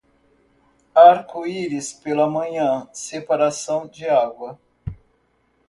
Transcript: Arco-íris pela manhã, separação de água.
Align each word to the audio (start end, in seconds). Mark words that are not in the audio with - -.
Arco-íris 0.95 1.93
pela 1.93 2.27
manhã, 2.27 2.89
separação 2.91 3.87
de 3.87 4.05
água. 4.07 4.57